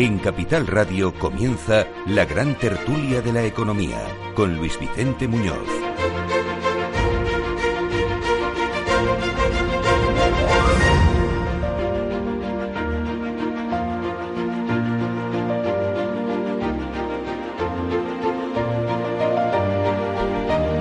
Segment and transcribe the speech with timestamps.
[0.00, 3.98] En Capital Radio comienza la gran tertulia de la economía
[4.32, 5.66] con Luis Vicente Muñoz.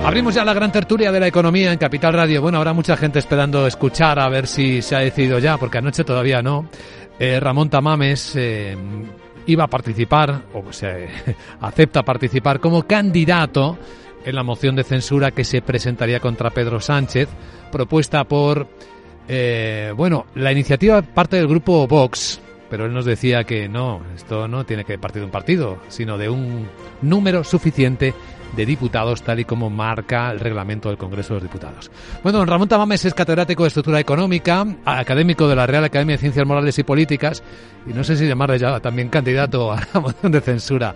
[0.06, 2.42] Abrimos ya la gran tertulia de la economía en Capital Radio.
[2.42, 6.04] Bueno, habrá mucha gente esperando escuchar a ver si se ha decidido ya, porque anoche
[6.04, 6.70] todavía no.
[7.20, 8.78] Eh, Ramón Tamames eh,
[9.48, 11.08] iba a participar, o se
[11.62, 13.78] acepta participar como candidato
[14.24, 17.30] en la moción de censura que se presentaría contra Pedro Sánchez,
[17.72, 18.68] propuesta por,
[19.28, 24.48] eh, bueno, la iniciativa parte del grupo Vox, pero él nos decía que no, esto
[24.48, 26.68] no tiene que partir de un partido, sino de un
[27.02, 28.14] número suficiente
[28.56, 31.92] de diputados, tal y como marca el reglamento del Congreso de los Diputados.
[32.24, 36.22] Bueno, don Ramón Tamames es catedrático de Estructura Económica, académico de la Real Academia de
[36.22, 37.44] Ciencias Morales y Políticas,
[37.86, 40.96] y no sé si llamarle ya también candidato a la moción de censura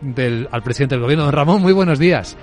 [0.00, 1.24] del, al presidente del Gobierno.
[1.24, 2.36] Don Ramón, muy buenos días.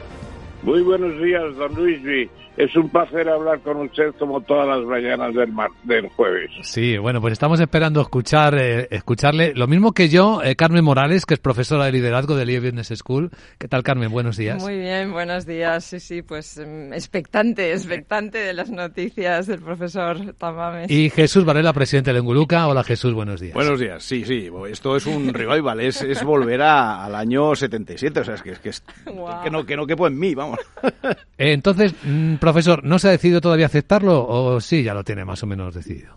[0.64, 2.30] Muy buenos días, don Luis.
[2.56, 5.52] Es un placer hablar con usted como todas las mañanas del,
[5.84, 6.52] del jueves.
[6.62, 9.54] Sí, bueno, pues estamos esperando escuchar eh, escucharle.
[9.56, 12.94] Lo mismo que yo, eh, Carmen Morales, que es profesora de liderazgo del IE Business
[12.96, 13.32] School.
[13.58, 14.12] ¿Qué tal, Carmen?
[14.12, 14.62] Buenos días.
[14.62, 15.84] Muy bien, buenos días.
[15.84, 20.92] Sí, sí, pues mm, expectante, expectante de las noticias del profesor Tamames.
[20.92, 22.68] Y Jesús Varela, presidente de Enguluca.
[22.68, 23.56] Hola, Jesús, buenos días.
[23.56, 24.04] Buenos días.
[24.04, 28.20] Sí, sí, esto es un revival, es, es volver a, al año 77.
[28.20, 28.82] O sea, es que, es que, es,
[29.44, 30.53] que no que no quepo en mí, vamos.
[31.38, 35.44] Entonces, mm, profesor, ¿no se ha decidido todavía aceptarlo o sí, ya lo tiene más
[35.44, 36.16] o menos decidido?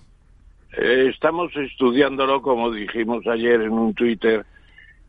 [0.76, 4.44] Eh, estamos estudiándolo, como dijimos ayer en un Twitter,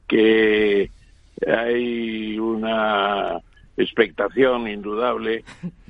[0.08, 0.90] que
[1.46, 3.40] hay una
[3.76, 5.44] expectación indudable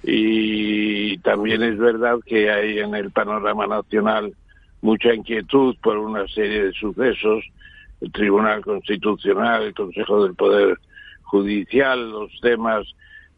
[0.03, 4.33] y también es verdad que hay en el panorama nacional
[4.81, 7.43] mucha inquietud por una serie de sucesos,
[8.01, 10.77] el Tribunal Constitucional, el Consejo del Poder
[11.23, 12.87] Judicial, los temas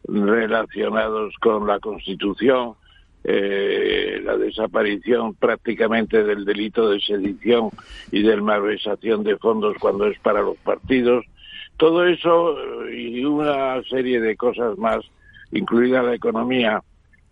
[0.04, 2.74] relacionados con la Constitución,
[3.22, 7.70] eh, la desaparición prácticamente del delito de sedición
[8.10, 11.24] y de malversación de fondos cuando es para los partidos.
[11.76, 12.56] Todo eso
[12.86, 15.00] eh, y una serie de cosas más,
[15.52, 16.82] incluida la economía,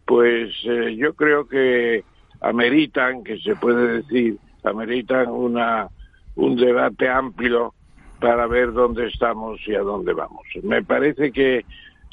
[0.04, 2.04] pues eh, yo creo que
[2.40, 5.88] ameritan, que se puede decir, ameritan una,
[6.36, 7.74] un debate amplio
[8.20, 10.42] para ver dónde estamos y a dónde vamos.
[10.62, 11.64] Me parece que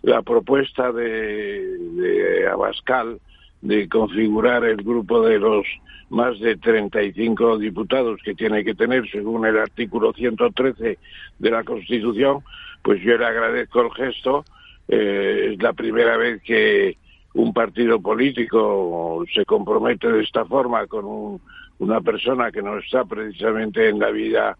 [0.06, 3.20] la propuesta de, Abascal
[3.62, 5.66] de configurar el grupo de los
[6.12, 11.00] más de 35 diputados que tiene que tener según el artículo 113
[11.40, 12.44] de la Constitución,
[12.84, 14.46] pues yo le agradezco el gesto.
[14.88, 16.98] Eh, es la primera vez que
[17.34, 21.42] un partido político se compromete de esta forma con
[21.80, 24.56] una persona que no está precisamente en la vida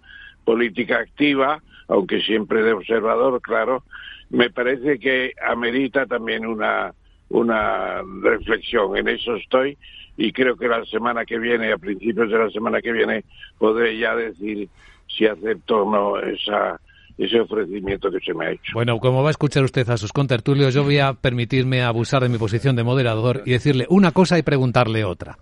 [0.46, 3.84] política activa, aunque siempre de observador, claro,
[4.30, 6.94] me parece que amerita también una,
[7.30, 8.96] una reflexión.
[8.96, 9.78] En eso estoy
[10.18, 13.26] y creo que la semana que viene, a principios de la semana que viene,
[13.58, 14.70] podré ya decir
[15.08, 16.80] si acepto o no esa,
[17.18, 18.72] ese ofrecimiento que se me ha hecho.
[18.74, 22.30] Bueno, como va a escuchar usted a sus contertulios, yo voy a permitirme abusar de
[22.30, 25.38] mi posición de moderador y decirle una cosa y preguntarle otra.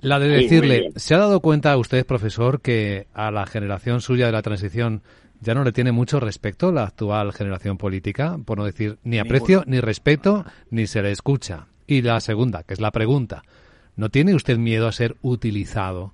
[0.00, 4.32] La de decirle, ¿se ha dado cuenta usted, profesor, que a la generación suya de
[4.32, 5.02] la transición
[5.40, 9.64] ya no le tiene mucho respeto la actual generación política, por no decir ni aprecio,
[9.66, 11.66] ni respeto, ni se le escucha.
[11.86, 13.42] Y la segunda, que es la pregunta,
[13.96, 16.12] ¿no tiene usted miedo a ser utilizado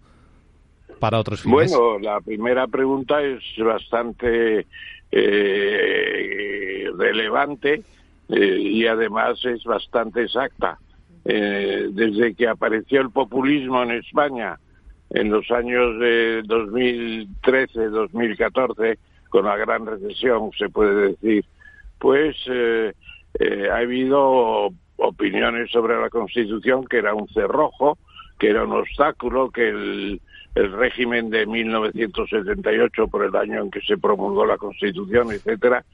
[1.00, 1.76] para otros fines?
[1.76, 4.66] Bueno, la primera pregunta es bastante
[5.10, 7.82] eh, relevante
[8.28, 10.78] eh, y además es bastante exacta.
[11.26, 14.58] Eh, desde que apareció el populismo en España
[15.08, 18.98] en los años de 2013-2014,
[19.30, 21.46] con la gran recesión, se puede decir,
[21.98, 22.92] pues eh,
[23.38, 27.96] eh, ha habido opiniones sobre la Constitución que era un cerrojo,
[28.38, 30.20] que era un obstáculo, que el,
[30.54, 35.84] régimen de 1978, por el año en que se promulgó la Constitución, etcétera,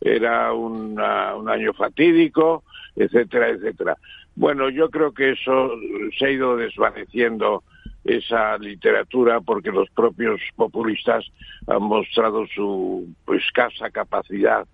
[0.00, 2.64] era un año fatídico,
[2.96, 3.98] etcétera, etcétera.
[4.36, 5.70] Bueno, yo creo que eso
[6.18, 7.64] se ha ido desvaneciendo
[8.04, 11.24] esa literatura porque los propios populistas
[11.66, 14.66] han mostrado su escasa capacidad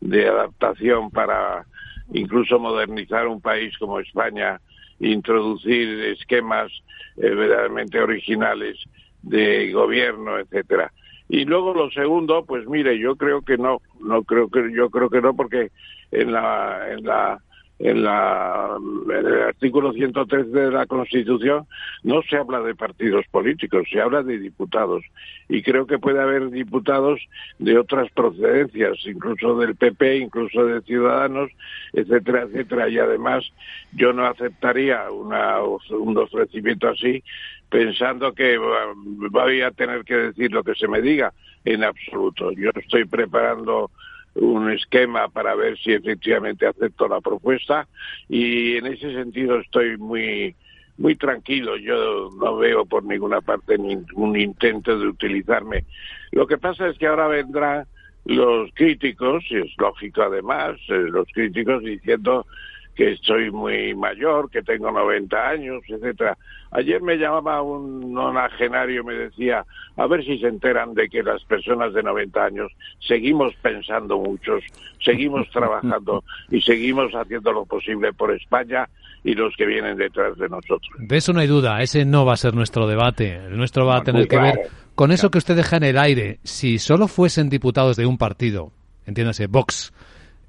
[0.00, 1.64] de adaptación para
[2.12, 4.60] incluso modernizar un país como España,
[5.00, 6.70] introducir esquemas
[7.16, 8.78] eh, verdaderamente originales
[9.22, 10.92] de gobierno, etcétera.
[11.28, 15.08] Y luego lo segundo, pues mire, yo creo que no, no creo que yo creo
[15.08, 15.72] que no porque
[16.12, 17.40] en la en la
[17.78, 21.66] en, la, en el artículo 103 de la Constitución
[22.02, 25.04] no se habla de partidos políticos, se habla de diputados.
[25.48, 27.20] Y creo que puede haber diputados
[27.58, 31.50] de otras procedencias, incluso del PP, incluso de Ciudadanos,
[31.92, 32.88] etcétera, etcétera.
[32.88, 33.44] Y además
[33.92, 37.22] yo no aceptaría una, un ofrecimiento así
[37.68, 41.32] pensando que voy a tener que decir lo que se me diga
[41.64, 42.52] en absoluto.
[42.52, 43.90] Yo estoy preparando
[44.36, 47.86] un esquema para ver si efectivamente acepto la propuesta
[48.28, 50.54] y en ese sentido estoy muy
[50.98, 51.76] muy tranquilo.
[51.76, 55.84] Yo no veo por ninguna parte ningún intento de utilizarme.
[56.32, 57.86] Lo que pasa es que ahora vendrán
[58.24, 62.46] los críticos, y es lógico además, eh, los críticos diciendo
[62.96, 66.36] que estoy muy mayor, que tengo 90 años, etcétera.
[66.70, 69.64] Ayer me llamaba un nonagenario y me decía,
[69.96, 72.72] a ver si se enteran de que las personas de 90 años
[73.06, 74.64] seguimos pensando muchos,
[75.04, 78.88] seguimos trabajando y seguimos haciendo lo posible por España
[79.22, 80.90] y los que vienen detrás de nosotros.
[80.98, 83.34] De eso no hay duda, ese no va a ser nuestro debate.
[83.34, 84.54] El nuestro va a tener que ver
[84.94, 86.38] con eso que usted deja en el aire.
[86.44, 88.72] Si solo fuesen diputados de un partido,
[89.04, 89.92] entiéndase, Vox,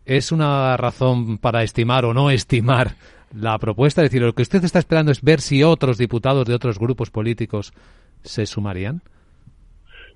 [0.07, 2.91] ¿Es una razón para estimar o no estimar
[3.35, 4.01] la propuesta?
[4.01, 7.11] Es decir, lo que usted está esperando es ver si otros diputados de otros grupos
[7.11, 7.73] políticos
[8.21, 9.01] se sumarían.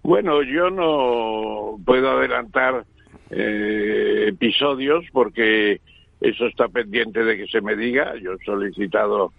[0.02, 2.86] Bueno, yo no puedo adelantar
[3.32, 5.82] eh, episodios porque
[6.22, 8.16] eso está pendiente de que se me diga.
[8.16, 9.34] Yo he solicitado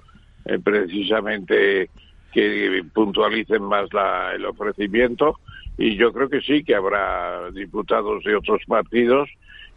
[0.45, 1.89] eh, precisamente
[2.31, 3.89] que puntualicen más
[4.35, 5.39] el ofrecimiento
[5.79, 9.31] y yo creo que sí, que habrá diputados de otros partidos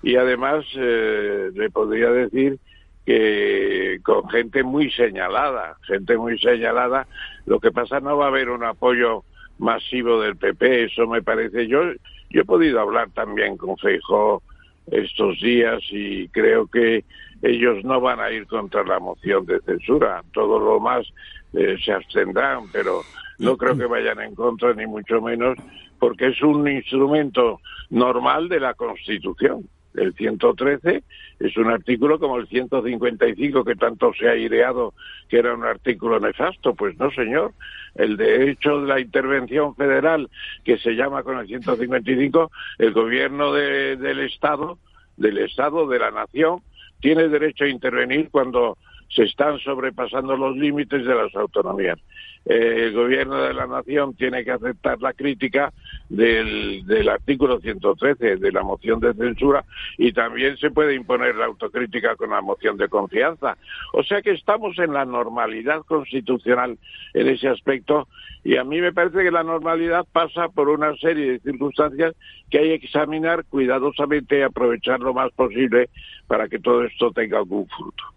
[0.05, 2.59] y además eh, le podría decir
[3.07, 7.07] que con gente muy señalada, gente muy señalada,
[7.47, 9.23] lo que pasa no va a haber un apoyo
[9.57, 11.67] masivo del PP, eso me parece.
[11.67, 11.81] Yo,
[12.29, 14.43] yo he podido hablar también con Feijó
[14.91, 17.03] estos días y creo que
[17.41, 21.07] ellos no van a ir contra la moción de censura, todo lo más
[21.53, 23.01] eh, se abstendrán, pero
[23.39, 25.57] no creo que vayan en contra ni mucho menos
[25.97, 27.59] porque es un instrumento
[27.89, 29.67] normal de la Constitución.
[29.97, 31.03] El 113
[31.39, 34.93] es un artículo como el 155 que tanto se ha ideado
[35.29, 36.75] que era un artículo nefasto.
[36.75, 37.53] Pues no, señor.
[37.95, 40.29] El derecho de la intervención federal
[40.63, 44.77] que se llama con el 155, el gobierno del Estado,
[45.17, 46.59] del Estado, de la nación,
[46.99, 48.77] tiene derecho a intervenir cuando
[49.09, 51.97] se están sobrepasando los límites de las autonomías.
[52.45, 55.73] Eh, el gobierno de la nación tiene que aceptar la crítica
[56.09, 59.65] del, del artículo 113 de la moción de censura
[59.97, 63.57] y también se puede imponer la autocrítica con la moción de confianza.
[63.93, 66.77] O sea que estamos en la normalidad constitucional
[67.15, 68.07] en ese aspecto
[68.43, 72.13] y a mí me parece que la normalidad pasa por una serie de circunstancias
[72.51, 75.89] que hay que examinar cuidadosamente y aprovechar lo más posible
[76.27, 78.14] para que todo esto tenga algún fruto.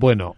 [0.00, 0.36] Bueno,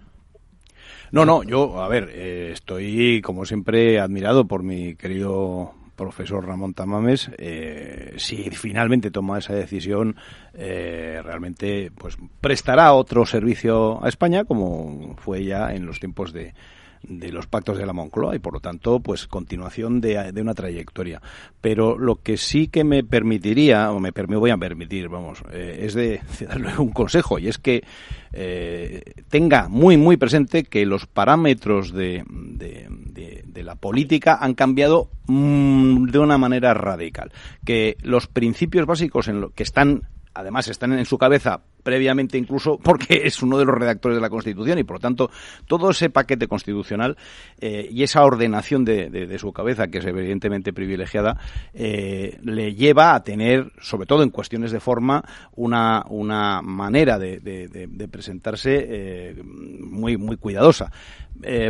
[1.11, 6.73] no, no, yo, a ver, eh, estoy como siempre admirado por mi querido profesor Ramón
[6.73, 10.17] Tamames, eh, si finalmente toma esa decisión,
[10.55, 16.55] eh, realmente pues prestará otro servicio a España, como fue ya en los tiempos de,
[17.03, 20.55] de los pactos de la Moncloa y por lo tanto pues continuación de, de una
[20.55, 21.21] trayectoria.
[21.61, 25.95] Pero lo que sí que me permitiría o me, voy a permitir vamos eh, es
[25.95, 27.85] de, darle un consejo y es que
[28.33, 36.07] eh, tenga muy muy presente que los parámetros de, de, la política han cambiado mm,
[36.07, 37.31] de una manera radical.
[37.65, 42.79] Que los principios básicos en lo que están además están en su cabeza previamente incluso
[42.83, 45.31] porque es uno de los redactores de la Constitución y por lo tanto
[45.67, 47.17] todo ese paquete constitucional
[47.61, 51.39] eh, y esa ordenación de, su cabeza que es evidentemente privilegiada
[51.73, 58.09] eh, le lleva a tener sobre todo en cuestiones de forma una, una manera de,
[58.11, 60.91] presentarse eh, muy muy cuidadosa.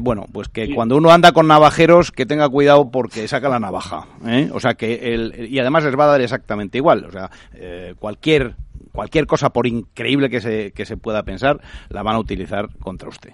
[0.03, 4.07] Bueno pues que cuando uno anda con navajeros que tenga cuidado porque saca la navaja
[4.53, 7.05] o sea que el, y además les va a dar exactamente igual.
[7.05, 7.31] O sea
[7.99, 8.57] cualquier
[8.93, 13.09] cualquier cosa, por increíble que se, que se pueda pensar, la van a utilizar contra
[13.09, 13.33] usted.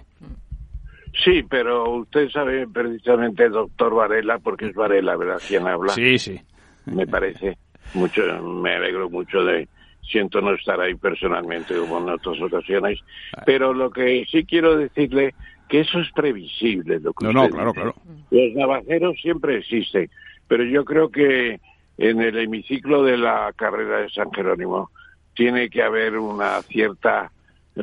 [1.23, 5.41] Sí, pero usted sabe precisamente, doctor Varela, porque es Varela, ¿verdad?
[5.47, 5.93] Quien habla.
[5.93, 6.39] Sí, sí.
[6.85, 7.57] Me parece.
[7.93, 9.67] Mucho, me alegro mucho de.
[10.01, 12.99] Siento no estar ahí personalmente como en otras ocasiones,
[13.35, 13.43] ah.
[13.45, 15.35] pero lo que sí quiero decirle
[15.67, 16.99] que eso es previsible.
[17.01, 17.93] Lo que no, no, claro, claro.
[18.31, 20.09] Los navajeros siempre existen,
[20.47, 21.59] pero yo creo que
[21.97, 24.91] en el hemiciclo de la carrera de San Jerónimo
[25.37, 27.31] tiene que haber una cierta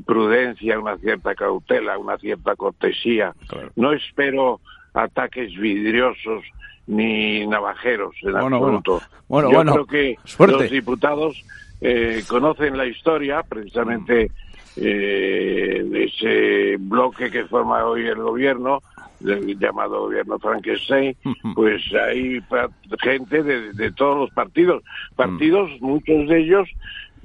[0.05, 3.33] prudencia, una cierta cautela, una cierta cortesía.
[3.77, 4.61] No espero
[4.93, 6.45] ataques vidriosos
[6.87, 9.01] ni navajeros en absoluto.
[9.29, 11.43] Bueno, Yo creo que los diputados
[11.81, 14.31] eh, conocen la historia, precisamente
[14.77, 18.83] eh, ese bloque que forma hoy el gobierno,
[19.25, 21.17] el llamado gobierno Frankenstein,
[21.55, 22.43] pues hay
[23.01, 24.83] gente de, todos los partidos,
[25.15, 26.69] partidos, muchos de ellos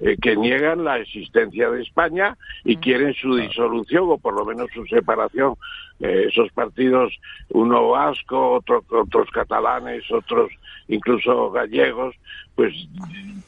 [0.01, 4.69] eh, que niegan la existencia de España y quieren su disolución o por lo menos
[4.73, 5.55] su separación.
[5.99, 7.13] Eh, esos partidos,
[7.49, 10.51] uno vasco, otro, otros catalanes, otros
[10.87, 12.15] incluso gallegos,
[12.55, 12.73] pues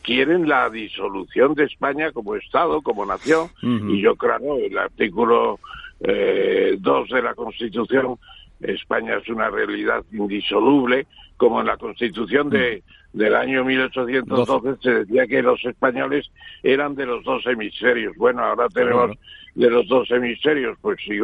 [0.01, 5.59] quieren la disolución de España como Estado, como nación, y yo creo el artículo
[6.01, 8.17] eh, 2 de la Constitución,
[8.59, 15.27] España es una realidad indisoluble, como en la Constitución de del año 1812 se decía
[15.27, 16.31] que los españoles
[16.63, 18.15] eran de los dos hemisferios.
[18.15, 19.17] Bueno, ahora tenemos
[19.55, 21.19] de los dos hemisferios, pues si,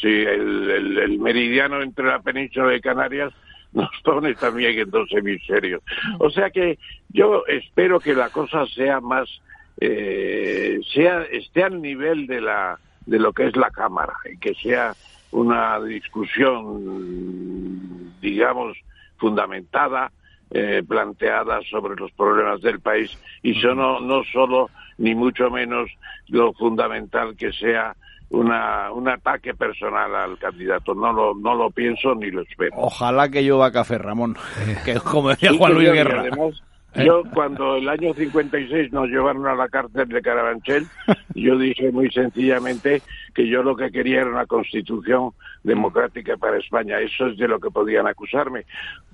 [0.00, 3.32] si el, meridiano entre la península de Canarias
[3.72, 5.82] nos pone también en dos hemisferios.
[6.18, 9.28] O sea que yo espero que la cosa sea más,
[9.80, 14.54] eh, sea, esté al nivel de la, de lo que es la Cámara y que
[14.54, 14.94] sea
[15.32, 16.62] una discusión,
[18.20, 18.78] digamos,
[19.18, 20.12] fundamentada
[20.50, 23.10] eh, planteadas sobre los problemas del país
[23.42, 25.90] y son no, no solo ni mucho menos
[26.28, 27.94] lo fundamental que sea
[28.30, 30.94] una, un ataque personal al candidato.
[30.94, 32.72] No lo, no lo pienso ni lo espero.
[32.76, 34.36] Ojalá que yo a café, Ramón,
[34.84, 36.26] que como decía Juan Luis Guerra.
[36.94, 37.04] ¿Eh?
[37.04, 40.86] Yo, cuando el año 56 nos llevaron a la cárcel de Carabanchel,
[41.34, 43.02] yo dije muy sencillamente
[43.38, 45.30] que yo lo que quería era una constitución
[45.62, 46.98] democrática para España.
[46.98, 48.64] Eso es de lo que podían acusarme.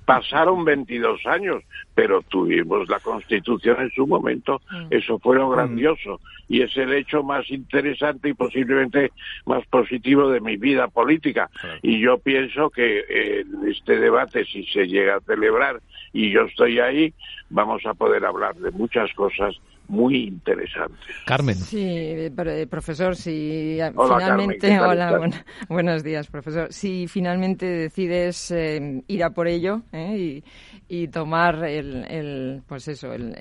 [0.06, 1.62] Pasaron 22 años,
[1.94, 4.62] pero tuvimos la constitución en su momento.
[4.70, 4.86] Mm.
[4.88, 5.52] Eso fue lo mm.
[5.52, 6.20] grandioso.
[6.48, 9.12] Y es el hecho más interesante y posiblemente
[9.44, 11.50] más positivo de mi vida política.
[11.82, 15.82] Y yo pienso que en este debate, si se llega a celebrar
[16.14, 17.12] y yo estoy ahí,
[17.50, 19.54] vamos a poder hablar de muchas cosas
[19.88, 21.14] muy interesantes.
[21.26, 21.54] Carmen.
[21.54, 22.30] Sí,
[22.70, 23.78] profesor, si
[24.18, 25.30] finalmente, hola,
[25.68, 26.72] buenos días, profesor.
[26.72, 30.44] Si finalmente decides eh, ir a por ello eh, y,
[30.88, 33.34] y tomar el, el, pues eso, el,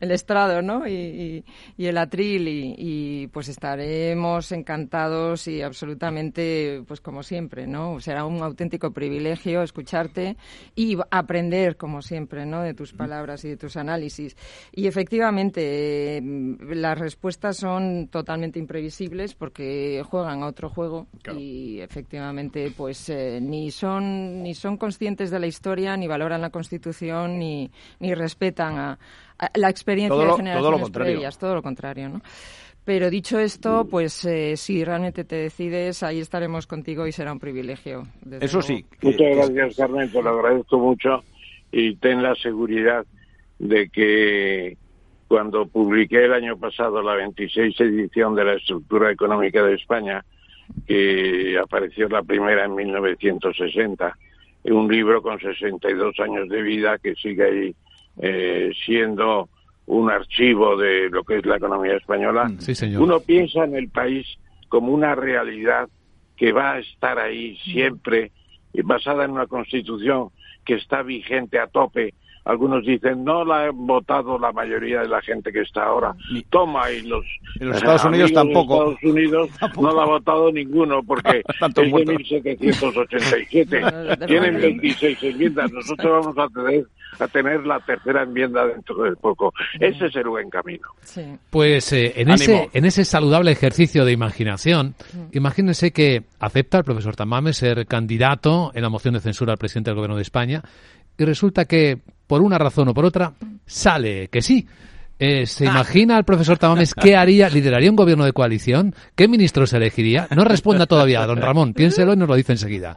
[0.00, 0.86] el, estrado, ¿no?
[0.86, 1.44] Y,
[1.76, 7.98] y, el atril y, pues estaremos encantados y absolutamente, pues como siempre, ¿no?
[8.00, 10.36] Será un auténtico privilegio escucharte
[10.74, 12.62] y aprender, como siempre, ¿no?
[12.62, 14.36] De tus palabras y de tus análisis.
[14.72, 23.08] Y efectivamente, las respuestas son totalmente imprevisibles porque juegan a otro juego y efectivamente, pues
[23.08, 27.68] eh, ni son ni son conscientes de la historia ni valoran la Constitución ni,
[27.98, 28.98] ni respetan a,
[29.54, 32.20] la experiencia de generaciones todo lo previas, todo lo contrario, ¿no?
[32.84, 37.40] Pero dicho esto, pues eh, si realmente te decides, ahí estaremos contigo y será un
[37.40, 38.04] privilegio.
[38.40, 38.84] Eso sí.
[39.02, 41.24] Muchas gracias, Carmen, te lo agradezco mucho
[41.72, 43.04] y ten la seguridad
[43.58, 44.76] de que
[45.34, 50.24] cuando publiqué el año pasado la 26 edición de la estructura económica de España,
[50.86, 54.16] que apareció la primera en 1960,
[54.62, 57.74] un libro con 62 años de vida que sigue ahí
[58.22, 59.48] eh, siendo
[59.86, 62.44] un archivo de lo que es la economía española.
[62.44, 64.38] Mm, Uno piensa en el país
[64.68, 65.88] como una realidad
[66.36, 68.30] que va a estar ahí siempre,
[68.84, 70.28] basada en una constitución
[70.64, 75.22] que está vigente a tope algunos dicen, no la ha votado la mayoría de la
[75.22, 76.14] gente que está ahora.
[76.50, 77.24] Toma, y los,
[77.58, 78.92] en los Estados Unidos tampoco.
[78.92, 83.82] Estados Unidos no la ha votado ninguno porque es de 1787.
[84.26, 85.72] Tienen 26 enmiendas.
[85.72, 86.84] Nosotros vamos a tener,
[87.18, 89.54] a tener la tercera enmienda dentro de poco.
[89.80, 90.88] Ese es el buen camino.
[91.48, 94.94] Pues eh, en, ese, en ese saludable ejercicio de imaginación,
[95.32, 99.90] imagínense que acepta el profesor Tamame ser candidato en la moción de censura al presidente
[99.90, 100.62] del Gobierno de España
[101.16, 103.32] y resulta que por una razón o por otra,
[103.66, 104.66] sale que sí.
[105.18, 105.70] Eh, ¿Se ah.
[105.70, 107.48] imagina el profesor Tamames qué haría?
[107.48, 108.94] ¿Lideraría un gobierno de coalición?
[109.14, 110.26] ¿Qué ministro se elegiría?
[110.34, 111.72] No responda todavía, don Ramón.
[111.72, 112.96] Piénselo y nos lo dice enseguida.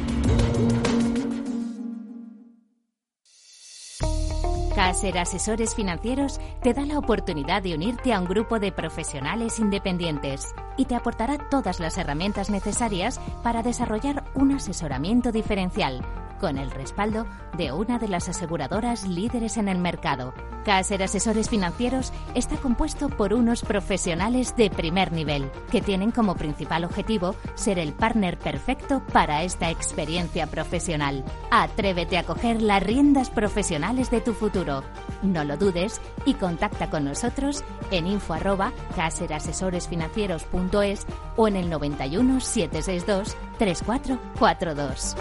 [5.01, 10.53] Caser Asesores Financieros te da la oportunidad de unirte a un grupo de profesionales independientes
[10.77, 16.05] y te aportará todas las herramientas necesarias para desarrollar un asesoramiento diferencial
[16.41, 20.33] con el respaldo de una de las aseguradoras líderes en el mercado.
[20.65, 26.83] Caser Asesores Financieros está compuesto por unos profesionales de primer nivel, que tienen como principal
[26.83, 31.23] objetivo ser el partner perfecto para esta experiencia profesional.
[31.51, 34.83] Atrévete a coger las riendas profesionales de tu futuro.
[35.21, 41.05] No lo dudes y contacta con nosotros en info arroba caserasesoresfinancieros.es
[41.35, 45.15] o en el 91 762 3442.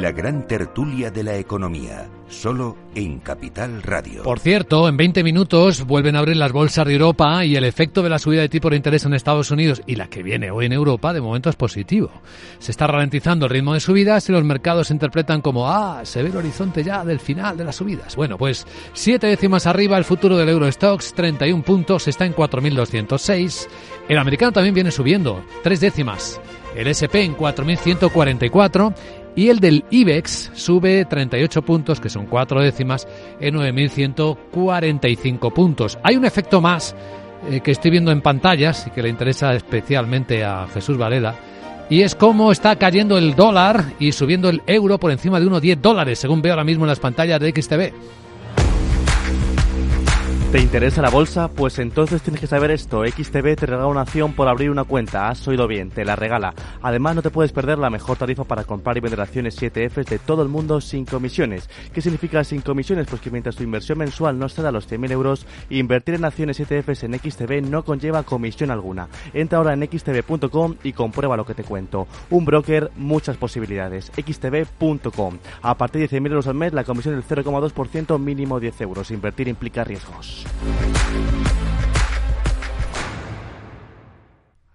[0.00, 4.22] La gran tertulia de la economía, solo en Capital Radio.
[4.22, 8.02] Por cierto, en 20 minutos vuelven a abrir las bolsas de Europa y el efecto
[8.02, 10.64] de la subida de tipo de interés en Estados Unidos y la que viene hoy
[10.64, 12.10] en Europa de momento es positivo.
[12.58, 16.22] Se está ralentizando el ritmo de subidas y los mercados se interpretan como, ah, se
[16.22, 18.16] ve el horizonte ya del final de las subidas.
[18.16, 23.68] Bueno, pues siete décimas arriba el futuro del Eurostox, 31 puntos, está en 4.206.
[24.08, 26.40] El americano también viene subiendo, tres décimas.
[26.74, 28.94] El SP en 4.144
[29.34, 33.06] y el del IBEX sube 38 puntos, que son cuatro décimas,
[33.40, 35.98] en 9.145 puntos.
[36.02, 36.94] Hay un efecto más
[37.50, 41.34] eh, que estoy viendo en pantallas y que le interesa especialmente a Jesús Varela,
[41.90, 45.60] y es cómo está cayendo el dólar y subiendo el euro por encima de unos
[45.60, 47.92] 10 dólares, según veo ahora mismo en las pantallas de XTV.
[50.52, 51.48] ¿Te interesa la bolsa?
[51.48, 53.04] Pues entonces tienes que saber esto.
[53.06, 55.30] XTB te regala una acción por abrir una cuenta.
[55.30, 56.52] Has oído bien, te la regala.
[56.82, 60.18] Además, no te puedes perder la mejor tarifa para comprar y vender acciones 7Fs de
[60.18, 61.70] todo el mundo sin comisiones.
[61.94, 63.06] ¿Qué significa sin comisiones?
[63.06, 67.04] Pues que mientras tu inversión mensual no exceda los 100.000 euros, invertir en acciones 7Fs
[67.04, 69.08] en XTB no conlleva comisión alguna.
[69.32, 72.06] Entra ahora en xtb.com y comprueba lo que te cuento.
[72.28, 74.12] Un broker, muchas posibilidades.
[74.14, 75.38] xtb.com.
[75.62, 79.10] A partir de 100.000 euros al mes, la comisión del 0,2% mínimo 10 euros.
[79.10, 80.41] Invertir implica riesgos.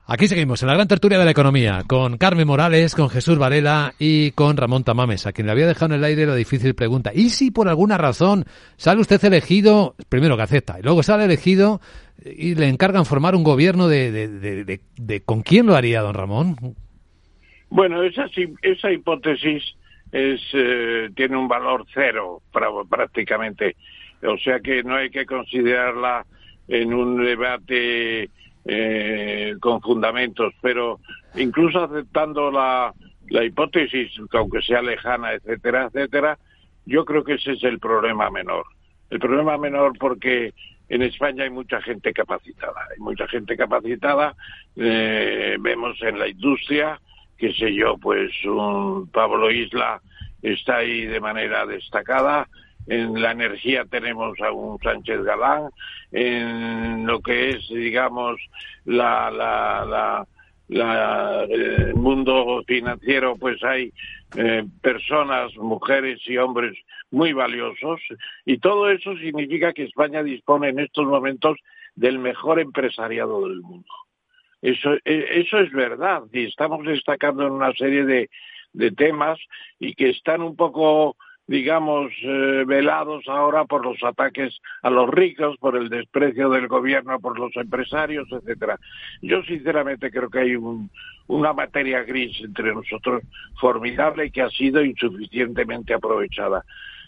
[0.10, 3.92] Aquí seguimos en la gran tertulia de la economía con Carmen Morales, con Jesús Varela
[4.00, 7.12] y con Ramón Tamames, a quien le había dejado en el aire la difícil pregunta.
[7.14, 8.46] ¿Y si por alguna razón
[8.78, 11.82] sale usted elegido, primero que acepta, y luego sale elegido
[12.24, 14.80] y le encargan formar un gobierno de,
[15.26, 16.56] ¿con quién lo haría, don Ramón?
[17.70, 18.28] Bueno, esa,
[18.62, 19.62] esa hipótesis
[20.14, 22.42] es, eh, tiene un valor cero
[22.90, 23.76] prácticamente
[24.24, 26.26] o sea que no hay que considerarla
[26.68, 28.30] en un debate
[28.66, 31.00] eh, con fundamentos, pero
[31.36, 32.94] incluso aceptando la,
[33.30, 36.38] la hipótesis, aunque sea lejana, etcétera, etcétera,
[36.86, 38.66] yo creo que ese es el problema menor.
[39.10, 40.54] El problema menor porque
[40.90, 44.36] en España hay mucha gente capacitada, hay mucha gente capacitada,
[44.76, 47.00] eh, vemos en la industria,
[47.38, 50.02] qué sé yo, pues un Pablo Isla
[50.42, 52.48] está ahí de manera destacada,
[52.88, 55.70] en la energía tenemos a un Sánchez Galán,
[56.12, 58.40] en lo que es, digamos,
[58.86, 60.26] la, la,
[60.70, 63.94] la, el mundo financiero, pues hay
[64.36, 66.78] eh, personas, mujeres y hombres
[67.12, 68.00] muy valiosos,
[68.46, 71.58] y todo eso significa que España dispone en estos momentos
[71.96, 73.88] del mejor empresariado del mundo.
[74.62, 78.30] Eso, e, eso es verdad, y estamos destacando en una serie de,
[78.74, 79.40] de temas
[79.80, 81.16] y que están un poco
[81.48, 87.20] digamos, eh, velados ahora por los ataques a los ricos, por el desprecio del gobierno
[87.20, 88.78] por los empresarios, etcétera.
[89.22, 90.56] Yo sinceramente creo que hay
[91.28, 93.24] una materia gris entre nosotros
[93.60, 96.64] formidable que ha sido insuficientemente aprovechada.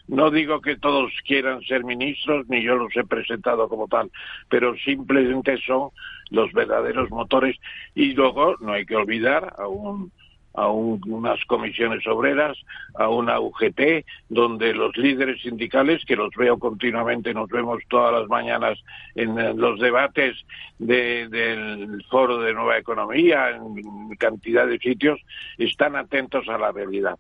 [0.08, 4.10] No digo que todos quieran ser ministros, ni yo los he presentado como tal,
[4.50, 5.90] pero simplemente son
[6.32, 7.58] los verdaderos motores.
[7.94, 10.12] Y luego no hay que olvidar a un
[10.54, 12.58] a unas comisiones obreras,
[12.96, 18.28] a una UGT, donde los líderes sindicales, que los veo continuamente, nos vemos todas las
[18.28, 18.80] mañanas
[19.16, 20.38] en los debates
[20.80, 25.20] del Foro de Nueva Economía, en cantidad de sitios,
[25.58, 27.18] están atentos a la realidad.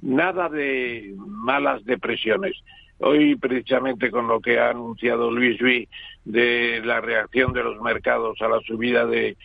[0.00, 2.56] Nada de malas depresiones.
[3.00, 5.88] Hoy, precisamente con lo que ha anunciado Luis V
[6.24, 9.36] de la reacción de los mercados a la subida de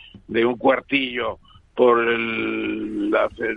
[0.46, 1.38] un cuartillo
[1.74, 3.14] por el,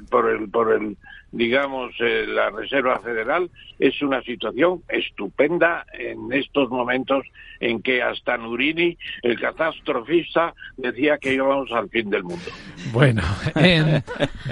[0.09, 0.97] por el, por el
[1.31, 3.49] digamos, eh, la Reserva Federal,
[3.79, 7.25] es una situación estupenda en estos momentos
[7.59, 12.45] en que hasta Nurini, el catastrofista, decía que íbamos al fin del mundo.
[12.91, 13.21] Bueno,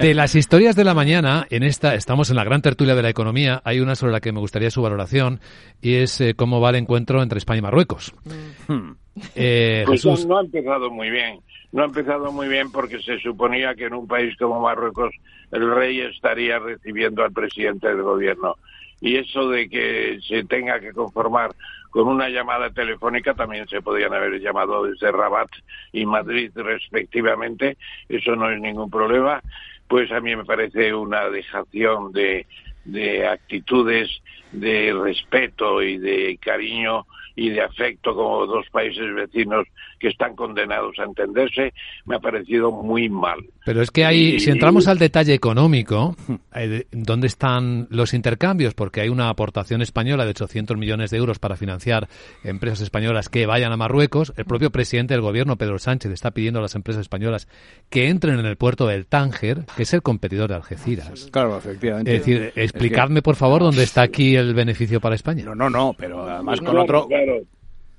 [0.01, 3.09] de las historias de la mañana, en esta, estamos en la gran tertulia de la
[3.09, 5.39] economía, hay una sobre la que me gustaría su valoración,
[5.81, 8.13] y es eh, cómo va el encuentro entre España y Marruecos.
[8.67, 9.04] Mm.
[9.35, 10.25] Eh, pues Jesús.
[10.25, 11.39] no ha empezado muy bien.
[11.71, 15.13] No ha empezado muy bien porque se suponía que en un país como Marruecos
[15.51, 18.55] el rey estaría recibiendo al presidente del gobierno.
[19.01, 21.51] Y eso de que se tenga que conformar
[21.89, 25.49] con una llamada telefónica también se podían haber llamado desde Rabat
[25.93, 27.77] y Madrid respectivamente.
[28.09, 29.41] Eso no es ningún problema.
[29.87, 32.47] Pues a mí me parece una dejación de,
[32.85, 34.09] de actitudes
[34.51, 39.67] de respeto y de cariño y de afecto como dos países vecinos
[39.99, 41.73] que están condenados a entenderse,
[42.05, 43.39] me ha parecido muy mal.
[43.65, 46.15] Pero es que hay, si entramos al detalle económico,
[46.55, 48.73] eh, ¿dónde están los intercambios?
[48.73, 52.07] Porque hay una aportación española de 800 millones de euros para financiar
[52.43, 54.33] empresas españolas que vayan a Marruecos.
[54.37, 57.47] El propio presidente del gobierno, Pedro Sánchez, está pidiendo a las empresas españolas
[57.89, 61.29] que entren en el puerto del Tánger, que es el competidor de Algeciras.
[61.31, 62.15] Claro, efectivamente.
[62.15, 65.43] Es decir, explicadme, por favor, dónde está aquí el beneficio para España.
[65.43, 67.07] No, no, no, pero además con Claro, otro,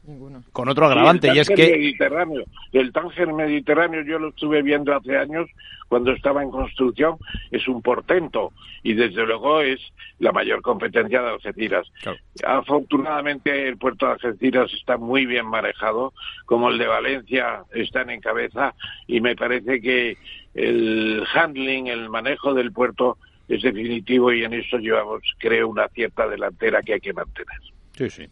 [0.07, 0.45] claro.
[0.53, 2.45] con otro agravante, y el es que Mediterráneo.
[2.73, 5.49] El Tánger Mediterráneo yo lo estuve viendo hace años
[5.89, 7.17] cuando estaba en construcción,
[7.51, 9.81] es un portento y desde luego es
[10.19, 11.87] la mayor competencia de Algeciras.
[12.03, 12.19] Claro.
[12.45, 16.13] Afortunadamente el puerto de Algeciras está muy bien manejado,
[16.45, 18.75] como el de Valencia están en cabeza
[19.07, 20.17] y me parece que
[20.55, 26.27] el handling, el manejo del puerto es definitivo y en eso llevamos, creo, una cierta
[26.27, 27.61] delantera que hay que mantener.
[27.97, 28.29] Sí, sí.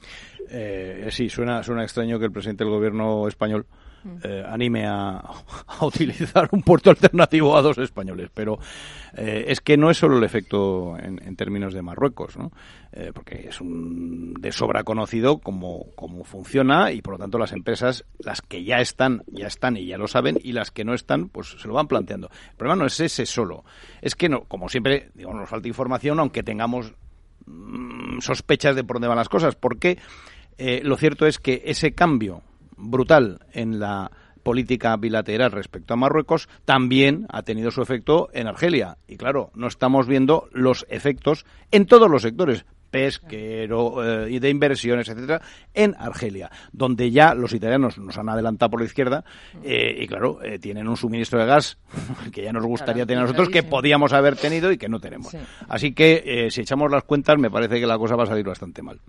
[0.51, 3.67] Eh, sí, suena, suena extraño que el presidente del gobierno español
[4.23, 5.17] eh, anime a,
[5.67, 8.59] a utilizar un puerto alternativo a dos españoles, pero
[9.17, 12.53] eh, es que no es solo el efecto en, en términos de Marruecos, ¿no?
[12.93, 17.53] Eh, porque es un de sobra conocido cómo, cómo funciona y por lo tanto las
[17.53, 20.93] empresas, las que ya están, ya están y ya lo saben, y las que no
[20.93, 22.29] están, pues se lo van planteando.
[22.51, 23.65] El problema no es ese solo,
[24.03, 26.93] es que no, como siempre, digo, nos falta información, aunque tengamos
[27.47, 29.99] mm, sospechas de por dónde van las cosas, porque
[30.59, 32.43] eh, lo cierto es que ese cambio
[32.77, 34.11] brutal en la
[34.43, 38.99] política bilateral respecto a Marruecos también ha tenido su efecto en Argelia.
[39.09, 44.49] Y claro, no estamos viendo los efectos en todos los sectores pesquero eh, y de
[44.51, 45.41] inversiones, etcétera,
[45.73, 49.25] en Argelia, donde ya los italianos nos han adelantado por la izquierda
[49.63, 51.79] eh, y claro, eh, tienen un suministro de gas
[52.33, 55.01] que ya nos gustaría Claro, tener a nosotros, que podíamos haber tenido y que no
[55.01, 55.29] tenemos.
[55.29, 55.39] Sí.
[55.69, 58.45] Así que eh, si echamos las cuentas, me parece que la cosa va a salir
[58.47, 59.01] bastante mal.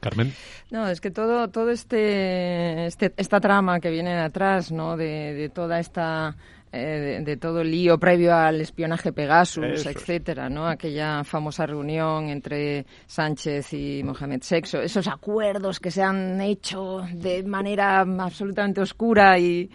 [0.00, 0.32] Carmen.
[0.70, 4.96] No, es que todo, todo este, este- esta trama que viene de atrás, ¿no?
[4.96, 6.36] De, de toda esta,
[6.72, 10.68] eh, de, de todo el lío previo al espionaje Pegasus, Eso etcétera, ¿no?
[10.68, 17.42] Aquella famosa reunión entre Sánchez y Mohamed VI, esos acuerdos que se han hecho de
[17.42, 19.68] manera absolutamente oscura y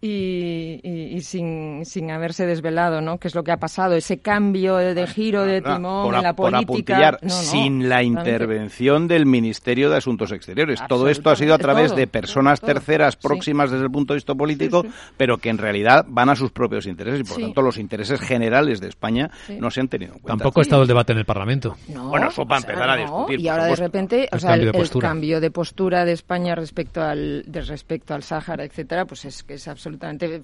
[0.00, 3.18] y, y- y sin, sin haberse desvelado, ¿no?
[3.18, 3.94] ¿Qué es lo que ha pasado?
[3.94, 6.94] Ese cambio de, de giro de Nada, timón por, en la por política.
[6.96, 10.80] apuntillar, No, no, sin la intervención del Ministerio de Asuntos Exteriores.
[10.88, 13.20] Todo esto ha sido a través todo, de personas todo, terceras sí.
[13.22, 14.94] próximas desde el punto de vista político, Sí, sí.
[15.16, 17.42] pero que en realidad van a sus propios intereses y por Sí.
[17.42, 19.56] tanto los intereses generales de España Sí.
[19.60, 20.38] no se han tenido en cuenta.
[20.44, 21.76] Tampoco ha estado el debate en el Parlamento.
[21.88, 24.34] No, Bueno, eso para o sea, empezar a no, discutir, Y ahora de repente, o
[24.36, 25.08] El sea, cambio el, de el postura.
[25.08, 29.54] cambio de postura de España respecto al de respecto al Sáhara, etcétera, pues es que
[29.54, 29.87] es absolutamente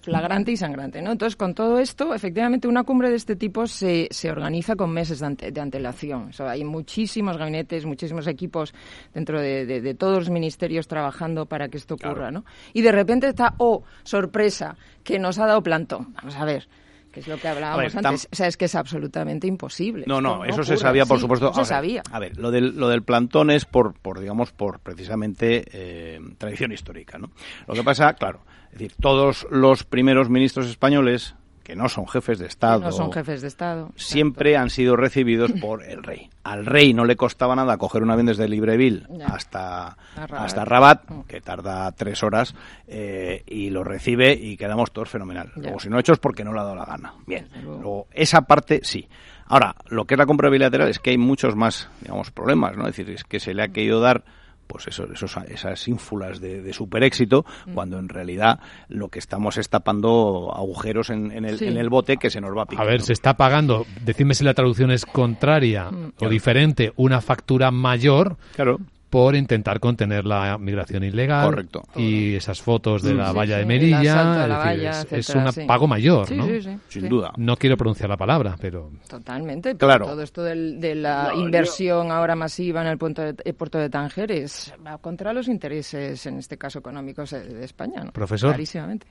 [0.01, 1.13] flagrante y sangrante, ¿no?
[1.13, 5.21] Entonces, con todo esto, efectivamente, una cumbre de este tipo se, se organiza con meses
[5.21, 6.29] de, ante- de antelación.
[6.29, 8.73] O sea, hay muchísimos gabinetes, muchísimos equipos
[9.13, 12.45] dentro de, de- de todos los ministerios trabajando para que esto ocurra, ¿no?
[12.73, 16.15] Y de repente está, oh, sorpresa, que nos ha dado plantón.
[16.15, 16.67] Vamos a ver.
[17.15, 18.29] Que es lo que hablábamos ver, antes.
[18.33, 20.05] O sea, es que es absolutamente imposible.
[20.09, 21.47] No, no, eso se sabía, por Sí, supuesto.
[21.47, 22.03] no se sabía.
[22.11, 26.73] A ver, lo del, lo del plantón es por, por digamos, por precisamente eh, tradición
[26.73, 27.31] histórica, ¿no?
[27.69, 28.41] Lo que pasa, claro,
[28.73, 33.11] es decir, todos los primeros ministros españoles, que no son jefes de Estado, No son
[33.11, 33.91] jefes de Estado.
[33.97, 36.31] siempre han sido recibidos por el rey.
[36.45, 40.45] Al rey no le costaba nada coger un avión desde Libreville hasta, Rabat.
[40.45, 41.21] hasta Rabat, Mm.
[41.23, 42.55] que tarda tres horas,
[42.87, 45.51] eh, y lo recibe y quedamos todos fenomenal.
[45.57, 45.63] Ya.
[45.63, 47.15] Luego, si no hecho es porque no le ha dado la gana.
[47.27, 49.09] Bien, luego, esa parte sí.
[49.47, 52.87] Ahora, lo que es la compra bilateral es que hay muchos más, digamos, problemas, ¿no?
[52.87, 54.23] Es decir, es que se le ha querido dar
[54.67, 57.75] pues eso, esos, esas ínfulas de, de super éxito, Mm.
[57.75, 61.67] cuando en realidad lo que estamos es tapando agujeros en, en el, Sí.
[61.67, 62.85] en el bote que se nos va a picar.
[62.85, 63.07] A ver, ¿no?
[63.07, 68.79] se está pagando, decidme si la traducción es contraria o diferente, una factura mayor Claro.
[69.15, 71.45] Por intentar contener la migración ilegal.
[71.47, 71.83] Correcto.
[71.95, 74.47] Y esas fotos de la Sí, valla de Melilla.
[74.49, 75.65] la valla, es- es un sí.
[75.67, 76.45] pago mayor, Sí, ¿no?
[76.47, 77.09] sí, sí, Sin sí.
[77.09, 77.33] duda.
[77.37, 79.77] No quiero pronunciar la palabra, pero Totalmente.
[79.77, 80.07] Claro.
[80.07, 83.89] Todo esto de la No, inversión ahora masiva en el puerto de, el puerto de
[83.89, 88.03] Tánger es va contra los intereses, en este caso económicos, de, de España.
[88.05, 88.11] ¿no?
[88.13, 88.51] Profesor.
[88.51, 89.07] Clarísimamente.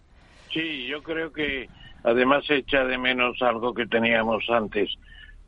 [0.54, 1.68] Sí, yo creo que
[2.04, 4.90] además echa de menos algo que teníamos antes,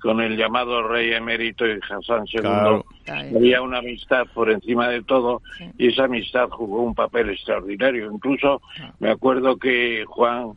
[0.05, 3.35] con el llamado rey emérito y Hassan II.
[3.35, 5.41] Había una amistad por encima de todo
[5.79, 8.11] y esa amistad jugó un papel extraordinario.
[8.11, 8.61] Incluso
[8.99, 10.51] me acuerdo que Juan,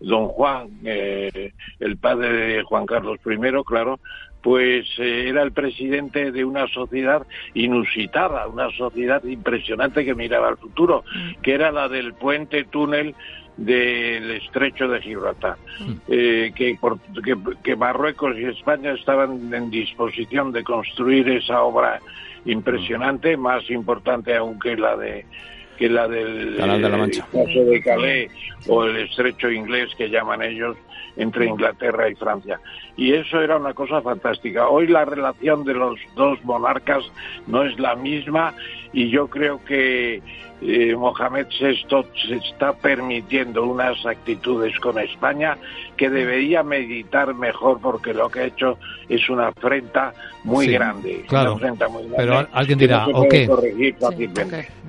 [0.00, 4.00] don Juan, eh, el padre de Juan Carlos I, claro,
[4.44, 10.58] pues eh, era el presidente de una sociedad inusitada, una sociedad impresionante que miraba al
[10.58, 11.40] futuro, mm.
[11.40, 13.14] que era la del puente túnel
[13.56, 15.92] del estrecho de Gibraltar, mm.
[16.08, 16.78] eh, que,
[17.62, 22.00] que, Marruecos y España estaban en disposición de construir esa obra
[22.44, 23.40] impresionante, mm.
[23.40, 25.24] más importante aún que la de
[25.76, 27.26] que la del Canal de la Mancha.
[27.32, 28.30] de Calais
[28.68, 30.76] o el estrecho inglés que llaman ellos
[31.16, 32.60] entre Inglaterra y Francia.
[32.96, 34.68] Y eso era una cosa fantástica.
[34.68, 37.04] Hoy la relación de los dos monarcas
[37.46, 38.54] no es la misma
[38.94, 40.22] y yo creo que
[40.62, 45.58] eh, Mohamed VI se está permitiendo unas actitudes con España
[45.96, 48.78] que debería meditar mejor porque lo que ha hecho
[49.08, 51.24] es una afrenta muy grande.
[51.28, 51.58] Claro,
[52.16, 53.48] pero alguien dirá, ¿o qué?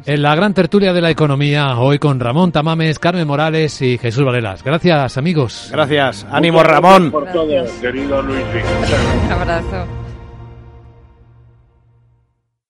[0.06, 4.24] En la gran tertulia de la economía, hoy con Ramón Tamames, Carmen Morales y Jesús
[4.24, 4.64] Varelas.
[4.64, 5.70] Gracias, amigos.
[5.72, 6.28] Gracias.
[6.32, 7.12] Ánimo, Ramón.
[7.12, 8.46] Por todo, querido Luis.
[9.26, 10.05] Un abrazo.